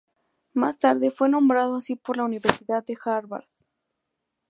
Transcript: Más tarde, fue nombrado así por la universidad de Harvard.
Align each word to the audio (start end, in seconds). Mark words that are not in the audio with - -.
Más 0.55 0.79
tarde, 0.79 1.11
fue 1.11 1.29
nombrado 1.29 1.75
así 1.75 1.95
por 1.95 2.17
la 2.17 2.25
universidad 2.25 2.83
de 2.83 2.97
Harvard. 3.05 3.45